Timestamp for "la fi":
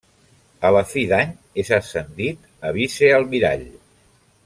0.75-1.03